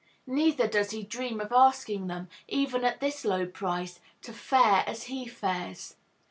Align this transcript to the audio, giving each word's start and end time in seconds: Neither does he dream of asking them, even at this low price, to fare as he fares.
Neither 0.25 0.65
does 0.65 0.89
he 0.89 1.03
dream 1.03 1.39
of 1.39 1.51
asking 1.51 2.07
them, 2.07 2.27
even 2.47 2.83
at 2.83 3.01
this 3.01 3.23
low 3.23 3.45
price, 3.45 3.99
to 4.23 4.33
fare 4.33 4.83
as 4.87 5.03
he 5.03 5.27
fares. 5.27 5.95